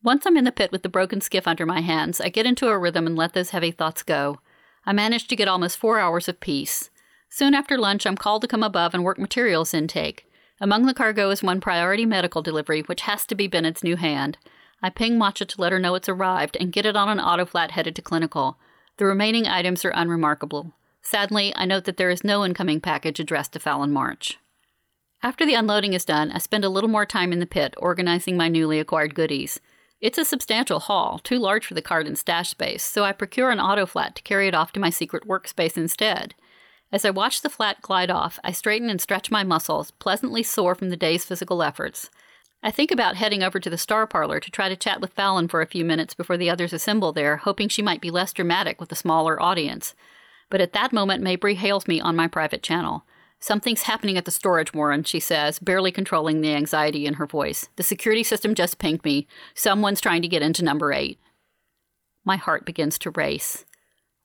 [0.03, 2.69] Once I'm in the pit with the broken skiff under my hands, I get into
[2.69, 4.40] a rhythm and let those heavy thoughts go.
[4.85, 6.90] I manage to get almost four hours of peace.
[7.31, 10.27] Soon after lunch, I'm called to come above and work materials intake.
[10.61, 14.37] Among the cargo is one priority medical delivery, which has to be Bennett's new hand.
[14.83, 17.47] I ping Matcha to let her know it's arrived and get it on an auto
[17.47, 18.59] flat headed to clinical.
[18.96, 20.72] The remaining items are unremarkable.
[21.02, 24.38] Sadly, I note that there is no incoming package addressed to Fallon March.
[25.22, 28.37] After the unloading is done, I spend a little more time in the pit organizing
[28.37, 29.59] my newly acquired goodies.
[30.00, 33.50] It's a substantial haul, too large for the cart and stash space, so I procure
[33.50, 36.35] an auto flat to carry it off to my secret workspace instead.
[36.92, 40.74] As I watch the flat glide off, I straighten and stretch my muscles, pleasantly sore
[40.74, 42.11] from the day's physical efforts.
[42.66, 45.48] I think about heading over to the Star Parlor to try to chat with Fallon
[45.48, 48.81] for a few minutes before the others assemble there, hoping she might be less dramatic
[48.81, 49.94] with a smaller audience.
[50.48, 53.05] But at that moment, Mabry hails me on my private channel.
[53.38, 57.68] Something's happening at the storage, Warren, she says, barely controlling the anxiety in her voice.
[57.77, 59.29] The security system just pinged me.
[59.55, 61.20] Someone's trying to get into number eight.
[62.24, 63.66] My heart begins to race.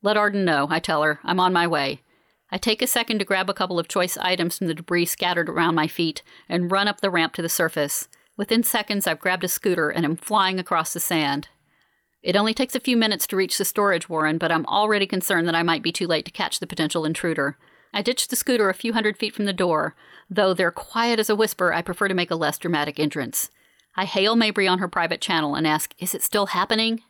[0.01, 1.19] Let Arden know, I tell her.
[1.25, 2.03] I'm on my way.
[2.49, 5.49] I take a second to grab a couple of choice items from the debris scattered
[5.49, 8.07] around my feet and run up the ramp to the surface.
[8.39, 11.49] Within seconds, I've grabbed a scooter and am flying across the sand.
[12.23, 15.45] It only takes a few minutes to reach the storage, Warren, but I'm already concerned
[15.49, 17.57] that I might be too late to catch the potential intruder.
[17.93, 19.93] I ditch the scooter a few hundred feet from the door,
[20.29, 23.49] though they're quiet as a whisper, I prefer to make a less dramatic entrance.
[23.97, 27.01] I hail Mabry on her private channel and ask, Is it still happening?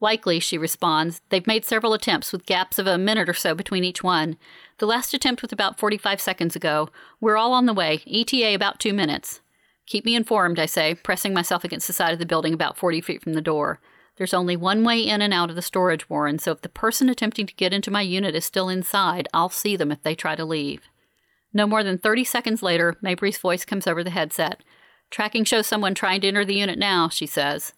[0.00, 1.22] Likely, she responds.
[1.30, 4.36] They've made several attempts with gaps of a minute or so between each one.
[4.80, 6.90] The last attempt was about 45 seconds ago.
[7.22, 8.02] We're all on the way.
[8.06, 9.40] ETA about two minutes.
[9.88, 13.00] Keep me informed, I say, pressing myself against the side of the building about 40
[13.00, 13.80] feet from the door.
[14.16, 17.08] There's only one way in and out of the storage warren, so if the person
[17.08, 20.36] attempting to get into my unit is still inside, I'll see them if they try
[20.36, 20.82] to leave.
[21.54, 24.62] No more than 30 seconds later, Mabry's voice comes over the headset.
[25.10, 27.72] Tracking shows someone trying to enter the unit now, she says.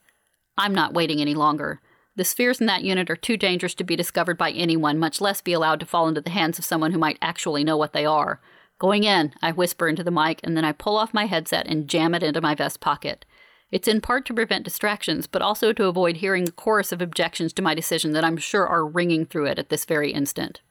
[0.59, 1.81] I'm not waiting any longer.
[2.17, 5.41] The spheres in that unit are too dangerous to be discovered by anyone, much less
[5.41, 8.05] be allowed to fall into the hands of someone who might actually know what they
[8.05, 8.41] are.
[8.81, 11.87] Going in, I whisper into the mic, and then I pull off my headset and
[11.87, 13.27] jam it into my vest pocket.
[13.71, 17.53] It's in part to prevent distractions, but also to avoid hearing the chorus of objections
[17.53, 20.63] to my decision that I'm sure are ringing through it at this very instant.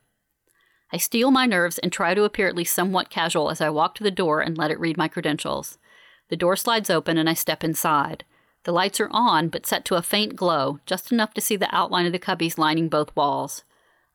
[0.92, 3.94] I steel my nerves and try to appear at least somewhat casual as I walk
[3.96, 5.78] to the door and let it read my credentials.
[6.30, 8.26] The door slides open and I step inside.
[8.64, 11.74] The lights are on, but set to a faint glow, just enough to see the
[11.74, 13.64] outline of the cubbies lining both walls.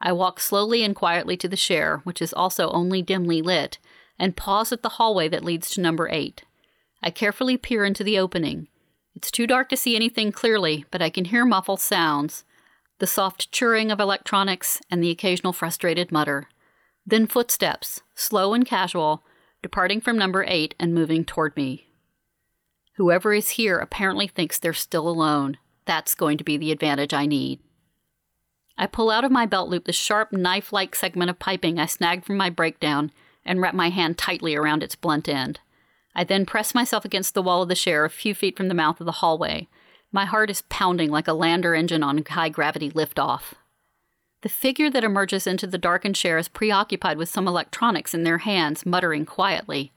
[0.04, 3.78] I walk slowly and quietly to the share, which is also only dimly lit,
[4.18, 6.44] and pause at the hallway that leads to number eight.
[7.02, 8.68] I carefully peer into the opening.
[9.16, 12.44] It's too dark to see anything clearly, but I can hear muffled sounds
[13.00, 16.48] the soft churring of electronics and the occasional frustrated mutter.
[17.04, 19.24] Then footsteps, slow and casual,
[19.62, 21.88] departing from number eight and moving toward me.
[22.94, 25.58] Whoever is here apparently thinks they're still alone.
[25.86, 27.58] That's going to be the advantage I need.
[28.76, 31.86] I pull out of my belt loop the sharp knife like segment of piping I
[31.86, 33.12] snagged from my breakdown
[33.44, 35.60] and wrap my hand tightly around its blunt end.
[36.14, 38.74] I then press myself against the wall of the share a few feet from the
[38.74, 39.68] mouth of the hallway.
[40.12, 43.54] My heart is pounding like a lander engine on high gravity liftoff.
[44.42, 48.38] The figure that emerges into the darkened share is preoccupied with some electronics in their
[48.38, 49.92] hands, muttering quietly.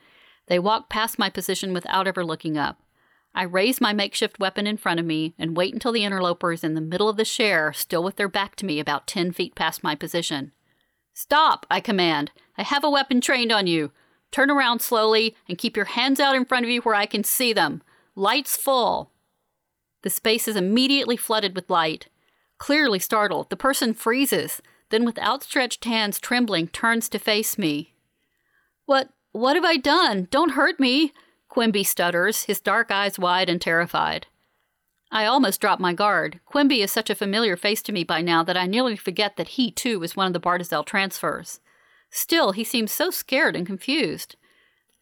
[0.48, 2.80] They walk past my position without ever looking up.
[3.36, 6.64] I raise my makeshift weapon in front of me and wait until the interloper is
[6.64, 9.56] in the middle of the share, still with their back to me about ten feet
[9.56, 10.52] past my position.
[11.14, 12.32] Stop, I command.
[12.58, 13.92] I have a weapon trained on you.
[14.32, 17.24] Turn around slowly and keep your hands out in front of you where I can
[17.24, 17.82] see them.
[18.16, 19.12] Lights full.
[20.04, 22.08] The space is immediately flooded with light.
[22.58, 27.94] Clearly startled, the person freezes, then with outstretched hands trembling turns to face me.
[28.86, 30.28] What what have I done?
[30.32, 31.14] Don't hurt me.
[31.58, 34.28] Quimby stutters, his dark eyes wide and terrified.
[35.12, 36.40] I almost drop my guard.
[36.46, 39.48] Quimby is such a familiar face to me by now that I nearly forget that
[39.48, 41.60] he, too, was one of the Bartizel transfers.
[42.12, 44.36] Still, he seems so scared and confused.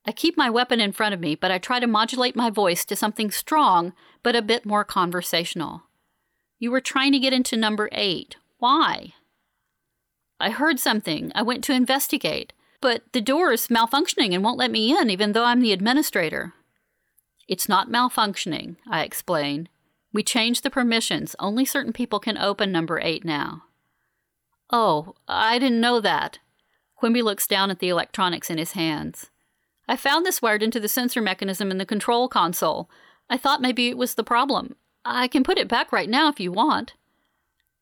[0.05, 2.85] I keep my weapon in front of me, but I try to modulate my voice
[2.85, 3.91] to something strong,
[4.23, 5.83] but a bit more conversational.
[6.57, 8.37] You were trying to get into number eight.
[8.59, 9.13] Why?
[10.39, 11.33] I heard something.
[11.35, 12.53] I went to investigate.
[12.81, 16.53] But the door is malfunctioning and won't let me in, even though I'm the administrator.
[17.47, 19.69] It's not malfunctioning, I explain.
[20.13, 21.35] We changed the permissions.
[21.39, 23.63] Only certain people can open number eight now.
[24.71, 26.39] Oh, I didn't know that.
[26.95, 29.29] Quimby looks down at the electronics in his hands.
[29.87, 32.89] I found this wired into the sensor mechanism in the control console.
[33.29, 34.75] I thought maybe it was the problem.
[35.03, 36.93] I can put it back right now if you want.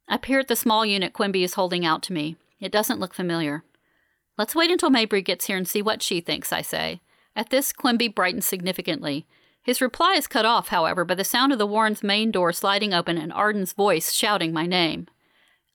[0.09, 2.35] I peer at the small unit Quimby is holding out to me.
[2.59, 3.63] It doesn't look familiar.
[4.43, 6.99] Let's wait until Mabry gets here and see what she thinks, I say.
[7.33, 9.25] At this, Quimby brightens significantly.
[9.61, 12.93] His reply is cut off, however, by the sound of the Warren's main door sliding
[12.93, 15.07] open and Arden's voice shouting my name.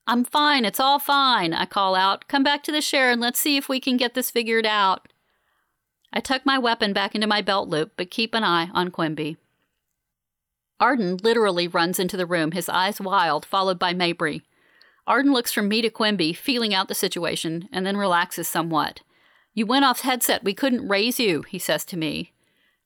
[0.07, 2.29] I'm fine, it's all fine, I call out.
[2.29, 5.09] Come back to the share and let's see if we can get this figured out.
[6.13, 9.39] I tuck my weapon back into my belt loop, but keep an eye on Quimby.
[10.79, 14.43] Arden literally runs into the room, his eyes wild, followed by Mabry.
[15.09, 19.01] Arden looks from me to Quimby, feeling out the situation, and then relaxes somewhat.
[19.55, 22.35] You went off headset, we couldn't raise you, he says to me.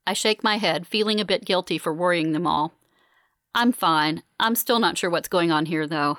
[0.06, 2.74] I shake my head, feeling a bit guilty for worrying them all.
[3.56, 4.22] I'm fine.
[4.38, 6.18] I'm still not sure what's going on here, though.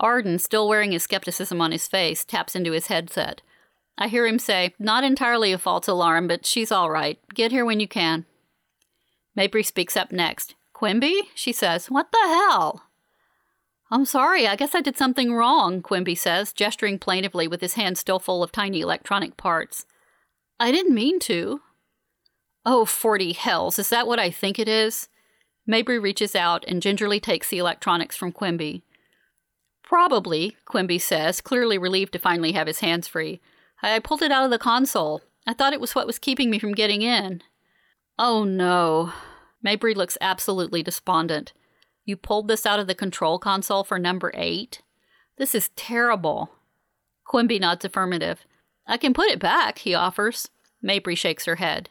[0.00, 3.40] Arden, still wearing his skepticism on his face, taps into his headset.
[3.96, 7.20] I hear him say, Not entirely a false alarm, but she's all right.
[7.32, 8.26] Get here when you can.
[9.36, 10.56] Mabry speaks up next.
[10.72, 11.22] Quimby?
[11.36, 12.82] She says, What the hell?
[13.94, 17.96] I'm sorry, I guess I did something wrong, Quimby says, gesturing plaintively with his hand
[17.96, 19.86] still full of tiny electronic parts.
[20.58, 21.60] I didn't mean to.
[22.66, 25.08] Oh, forty hells, is that what I think it is?
[25.64, 28.82] Mabry reaches out and gingerly takes the electronics from Quimby.
[29.84, 33.40] Probably, Quimby says, clearly relieved to finally have his hands free.
[33.80, 35.22] I pulled it out of the console.
[35.46, 37.42] I thought it was what was keeping me from getting in.
[38.18, 39.12] Oh no.
[39.62, 41.52] Mabry looks absolutely despondent.
[42.04, 44.82] You pulled this out of the control console for number eight?
[45.36, 46.50] This is terrible.
[47.24, 48.46] Quimby nods affirmative.
[48.86, 50.48] I can put it back, he offers.
[50.82, 51.88] Mabry shakes her head.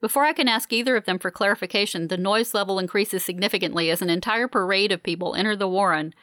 [0.00, 4.00] Before I can ask either of them for clarification, the noise level increases significantly as
[4.00, 6.14] an entire parade of people enter the Warren.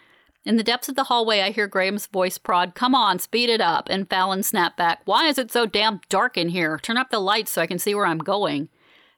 [0.46, 3.60] In the depths of the hallway, I hear Graham's voice prod, Come on, speed it
[3.60, 6.80] up, and Fallon snap back, Why is it so damn dark in here?
[6.82, 8.70] Turn up the lights so I can see where I'm going.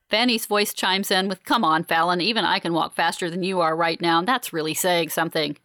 [0.10, 3.60] Fanny's voice chimes in with, Come on, Fallon, even I can walk faster than you
[3.60, 5.58] are right now, and that's really saying something.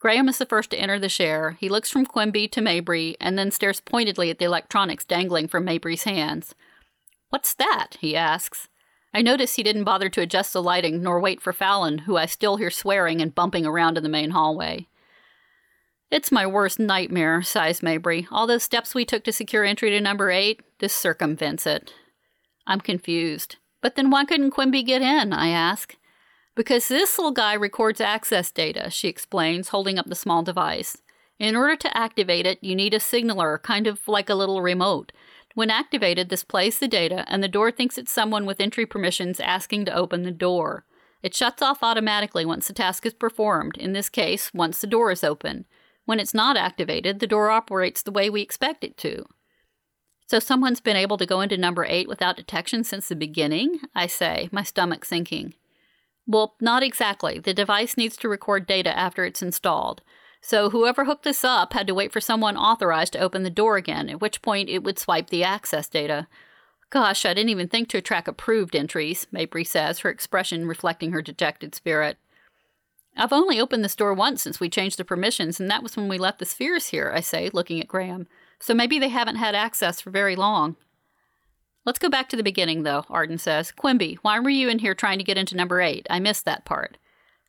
[0.00, 1.52] Graham is the first to enter the share.
[1.60, 5.64] He looks from Quimby to Mabry and then stares pointedly at the electronics dangling from
[5.64, 6.56] Mabry's hands.
[7.28, 7.98] What's that?
[8.00, 8.68] he asks.
[9.14, 12.26] I notice he didn't bother to adjust the lighting nor wait for Fallon, who I
[12.26, 14.88] still hear swearing and bumping around in the main hallway.
[16.10, 18.26] It's my worst nightmare, sighs Mabry.
[18.30, 21.94] All those steps we took to secure entry to number eight, this circumvents it.
[22.66, 23.56] I'm confused.
[23.80, 25.32] But then why couldn't Quimby get in?
[25.32, 25.96] I ask.
[26.54, 30.98] Because this little guy records access data, she explains, holding up the small device.
[31.38, 35.12] In order to activate it, you need a signaler, kind of like a little remote.
[35.54, 39.40] When activated, this plays the data, and the door thinks it's someone with entry permissions
[39.40, 40.84] asking to open the door.
[41.22, 45.10] It shuts off automatically once the task is performed, in this case, once the door
[45.10, 45.66] is open.
[46.04, 49.24] When it's not activated, the door operates the way we expect it to.
[50.32, 53.80] So someone's been able to go into number 8 without detection since the beginning?
[53.94, 55.52] I say, my stomach sinking.
[56.26, 57.38] Well, not exactly.
[57.38, 60.00] The device needs to record data after it's installed.
[60.40, 63.76] So whoever hooked this up had to wait for someone authorized to open the door
[63.76, 66.28] again, at which point it would swipe the access data.
[66.88, 71.20] Gosh, I didn't even think to track approved entries, Mabry says, her expression reflecting her
[71.20, 72.16] dejected spirit.
[73.18, 76.08] I've only opened this door once since we changed the permissions, and that was when
[76.08, 78.28] we left the spheres here, I say, looking at Graham.
[78.62, 80.76] So maybe they haven't had access for very long.
[81.84, 83.72] Let's go back to the beginning, though, Arden says.
[83.72, 86.06] Quimby, why were you in here trying to get into number eight?
[86.08, 86.96] I missed that part.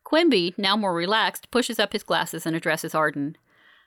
[0.02, 3.36] Quimby, now more relaxed, pushes up his glasses and addresses Arden.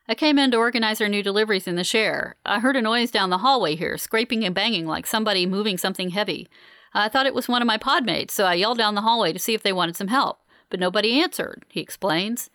[0.08, 2.38] I came in to organize our new deliveries in the share.
[2.46, 6.12] I heard a noise down the hallway here, scraping and banging like somebody moving something
[6.12, 6.48] heavy.
[6.94, 9.40] I thought it was one of my podmates, so I yelled down the hallway to
[9.40, 10.40] see if they wanted some help.
[10.70, 12.50] But nobody answered, he explains.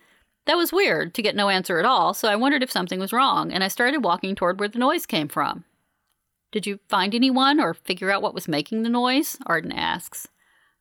[0.46, 3.12] That was weird, to get no answer at all, so I wondered if something was
[3.12, 5.64] wrong, and I started walking toward where the noise came from.
[6.50, 9.38] Did you find anyone or figure out what was making the noise?
[9.46, 10.28] Arden asks.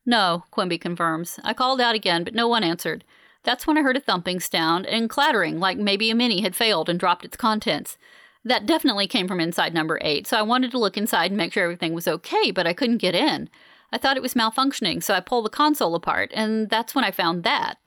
[0.05, 1.39] No, Quimby confirms.
[1.43, 3.03] I called out again, but no one answered.
[3.43, 6.89] That's when I heard a thumping sound and clattering, like maybe a mini had failed
[6.89, 7.97] and dropped its contents.
[8.43, 11.53] That definitely came from inside number eight, so I wanted to look inside and make
[11.53, 13.49] sure everything was okay, but I couldn't get in.
[13.93, 17.11] I thought it was malfunctioning, so I pulled the console apart, and that's when I
[17.11, 17.77] found that.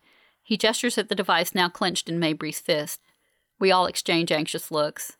[0.44, 3.00] He gestures at the device now clenched in Mabry's fist.
[3.58, 5.16] We all exchange anxious looks.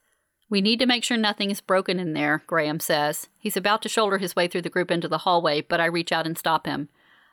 [0.50, 3.28] We need to make sure nothing is broken in there, Graham says.
[3.38, 6.12] He's about to shoulder his way through the group into the hallway, but I reach
[6.12, 6.90] out and stop him.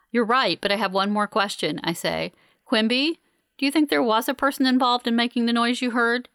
[0.10, 2.32] You're right, but I have one more question, I say.
[2.66, 3.20] Quimby,
[3.58, 6.30] do you think there was a person involved in making the noise you heard?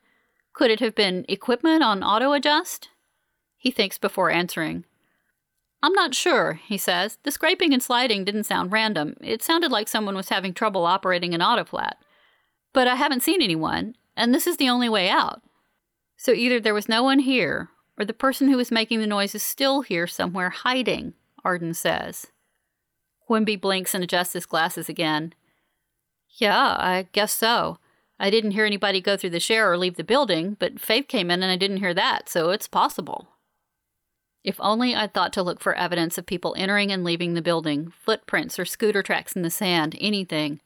[0.53, 2.91] Could it have been equipment on auto adjust?
[3.57, 4.85] He thinks before answering.
[5.83, 7.19] I'm not sure, he says.
[7.23, 9.17] The scraping and sliding didn't sound random.
[9.21, 11.95] It sounded like someone was having trouble operating an autoflat.
[12.73, 15.43] But I haven't seen anyone, and this is the only way out.
[16.17, 17.69] So either there was no one here,
[17.99, 21.15] or the person who was making the noise is still here somewhere hiding,
[21.45, 22.29] Arden says.
[23.27, 25.35] Quimby blinks and adjusts his glasses again.
[26.39, 27.79] Yeah, I guess so.
[28.19, 31.31] I didn't hear anybody go through the share or leave the building, but Faith came
[31.31, 33.29] in and I didn't hear that, so it's possible.
[34.47, 37.93] If only I'd thought to look for evidence of people entering and leaving the building,
[38.05, 40.61] footprints or scooter tracks in the sand, anything.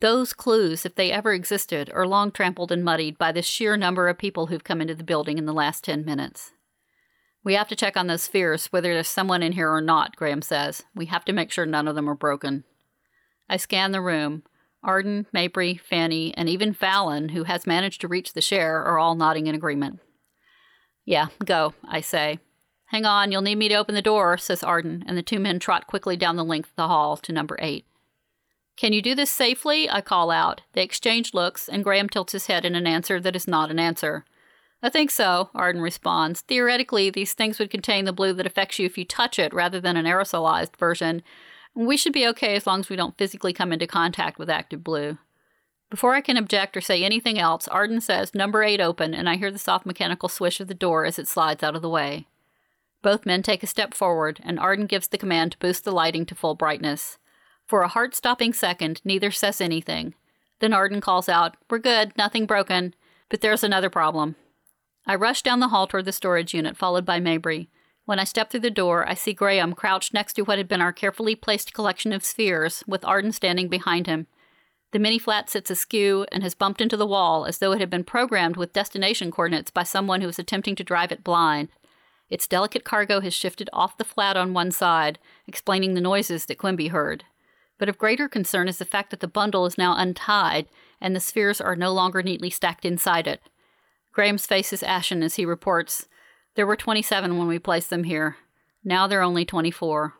[0.00, 4.08] Those clues, if they ever existed, are long trampled and muddied by the sheer number
[4.08, 6.52] of people who've come into the building in the last 10 minutes.
[7.44, 10.40] We have to check on those spheres, whether there's someone in here or not, Graham
[10.40, 10.84] says.
[10.94, 12.64] We have to make sure none of them are broken.
[13.50, 14.44] I scan the room.
[14.82, 19.14] Arden, Mabry, Fanny, and even Fallon, who has managed to reach the share, are all
[19.14, 20.00] nodding in agreement.
[21.04, 22.38] Yeah, go, I say.
[22.90, 25.60] Hang on, you'll need me to open the door, says Arden, and the two men
[25.60, 27.86] trot quickly down the length of the hall to number eight.
[28.76, 29.88] Can you do this safely?
[29.88, 30.62] I call out.
[30.72, 33.78] They exchange looks, and Graham tilts his head in an answer that is not an
[33.78, 34.24] answer.
[34.82, 36.40] I think so, Arden responds.
[36.40, 39.80] Theoretically, these things would contain the blue that affects you if you touch it rather
[39.80, 41.22] than an aerosolized version.
[41.76, 44.82] We should be okay as long as we don't physically come into contact with active
[44.82, 45.18] blue.
[45.90, 49.36] Before I can object or say anything else, Arden says number eight open, and I
[49.36, 52.26] hear the soft mechanical swish of the door as it slides out of the way.
[53.02, 56.26] Both men take a step forward, and Arden gives the command to boost the lighting
[56.26, 57.18] to full brightness.
[57.66, 60.14] For a heart stopping second, neither says anything.
[60.58, 62.94] Then Arden calls out, We're good, nothing broken.
[63.28, 64.36] But there's another problem.
[65.06, 67.70] I rush down the hall toward the storage unit, followed by Mabry.
[68.04, 70.80] When I step through the door, I see Graham crouched next to what had been
[70.80, 74.26] our carefully placed collection of spheres, with Arden standing behind him.
[74.92, 77.90] The mini flat sits askew and has bumped into the wall as though it had
[77.90, 81.68] been programmed with destination coordinates by someone who was attempting to drive it blind.
[82.30, 86.58] Its delicate cargo has shifted off the flat on one side, explaining the noises that
[86.58, 87.24] Quimby heard.
[87.76, 90.68] But of greater concern is the fact that the bundle is now untied
[91.00, 93.40] and the spheres are no longer neatly stacked inside it.
[94.12, 96.06] Graham's face is ashen as he reports
[96.54, 98.36] There were 27 when we placed them here.
[98.84, 100.14] Now they're only 24.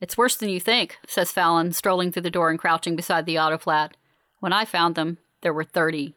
[0.00, 3.38] It's worse than you think, says Fallon, strolling through the door and crouching beside the
[3.38, 3.96] auto flat.
[4.40, 6.14] When I found them, there were 30.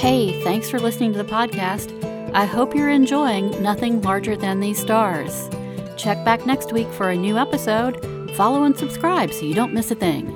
[0.00, 1.92] Hey, thanks for listening to the podcast.
[2.32, 5.50] I hope you're enjoying Nothing Larger Than These Stars.
[5.98, 8.00] Check back next week for a new episode.
[8.34, 10.34] Follow and subscribe so you don't miss a thing.